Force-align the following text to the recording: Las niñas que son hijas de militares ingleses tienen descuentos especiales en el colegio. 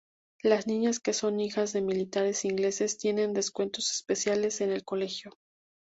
Las 0.41 0.65
niñas 0.65 0.99
que 0.99 1.13
son 1.13 1.39
hijas 1.39 1.73
de 1.73 1.81
militares 1.81 2.43
ingleses 2.43 2.97
tienen 2.97 3.35
descuentos 3.35 3.91
especiales 3.91 4.59
en 4.61 4.71
el 4.71 4.83
colegio. 4.83 5.33